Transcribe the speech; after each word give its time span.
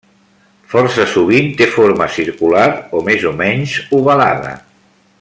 Força 0.71 1.05
sovint 1.11 1.51
té 1.59 1.67
forma 1.75 2.07
circular 2.15 2.65
o 3.01 3.05
més 3.11 3.29
o 3.33 3.35
menys 3.45 3.77
ovalada. 4.03 4.57